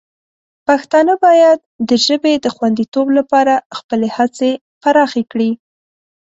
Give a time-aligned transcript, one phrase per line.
[0.67, 5.51] پښتانه باید د ژبې د خوندیتوب لپاره خپلې هڅې پراخې کړي.